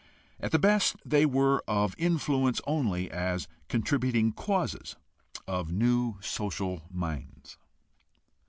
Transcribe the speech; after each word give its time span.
At 0.39 0.51
the 0.51 0.57
best 0.57 0.95
they 1.05 1.27
were 1.27 1.63
of 1.67 1.93
influence 1.95 2.59
only 2.65 3.11
as 3.11 3.47
contributing 3.69 4.31
causes 4.31 4.95
of 5.47 5.71
new 5.71 6.17
social 6.21 6.87
minds. 6.89 7.59